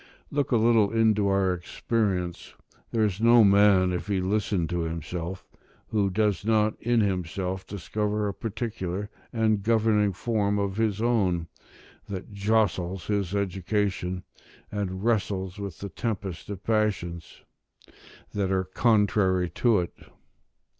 [0.31, 2.55] Look a little into our experience:
[2.89, 5.45] there is no man, if he listen to himself,
[5.89, 11.49] who does not in himself discover a particular and governing form of his own,
[12.09, 14.23] that jostles his education,
[14.71, 17.43] and wrestles with the tempest of passions
[18.33, 19.93] that are contrary to it.